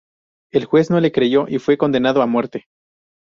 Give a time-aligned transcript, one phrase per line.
[0.51, 2.65] El juez no le creyó y fue condenado a muerte.